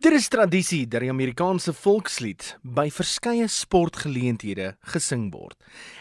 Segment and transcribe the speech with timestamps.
[0.00, 5.58] Dit is tradisie dat die Amerikaanse volkslied by verskeie sportgeleenthede gesing word.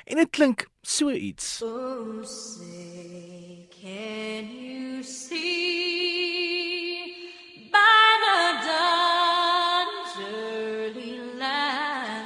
[0.08, 1.60] En dit klink so iets.
[1.68, 5.36] Oh, say, can you see
[7.74, 8.40] by the
[8.70, 12.24] dawn's early light?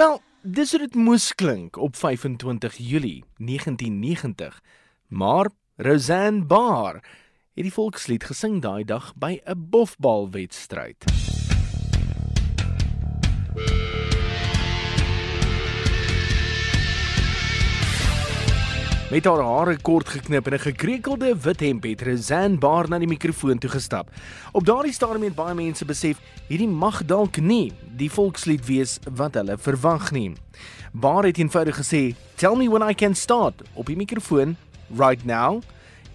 [0.00, 4.62] Wel, dis hoe dit moes klink op 25 Julie 1990.
[5.12, 7.04] Maar Roseanne Barr
[7.54, 11.04] het die volkslied gesing daai dag by 'n bofbalwedstryd.
[19.10, 23.08] Met haar hare kort geknip en 'n gekrekelde wit hemp het Roseanne Barr na die
[23.08, 24.10] mikrofoon toe gestap.
[24.52, 29.34] Op daardie stadium het baie mense besef hierdie mag dalk nie die volkslied wees wat
[29.34, 30.32] hulle verwag nie.
[30.92, 34.56] Barr het eenvoudig gesê, "Tell me when I can start" op die mikrofoon
[34.96, 35.62] right now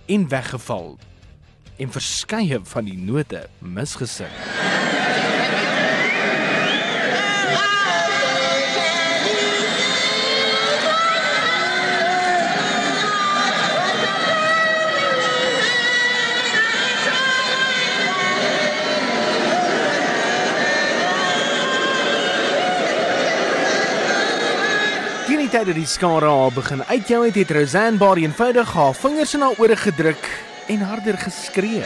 [0.05, 0.97] en weggeval
[1.77, 4.31] en verskeie van die note misgesing.
[25.55, 29.45] Tyd dat die skare haar begin uitjou het, het Roseanne Barr eenvoudig haar vingers in
[29.45, 30.27] haar ore gedruk
[30.67, 31.83] en harder geskree.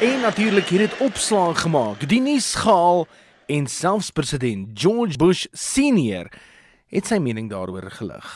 [0.00, 2.08] En natuurlik het dit opslag gemaak.
[2.08, 3.06] Die nuus gehaal
[3.46, 6.28] en selfs president George Bush senior
[6.92, 8.26] het sy mening daaroor gelig.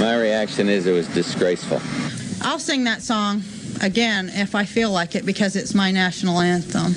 [0.00, 1.80] My reaction is it was disgraceful.
[2.42, 3.42] I'll sing that song
[3.82, 6.96] again if I feel like it because it's my national anthem.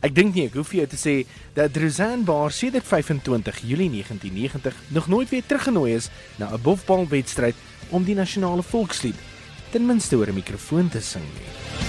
[0.00, 1.14] Ek dink nie ek hoef vir jou te sê
[1.56, 7.54] dat Roseanne Barr sedert 25 Julie 1990 nog nooit weer teruggenooi is na 'n bofbalwedstryd
[7.90, 9.18] om die nasionale volkslied
[9.70, 11.87] ten minste oor 'n mikrofoon te sing nie.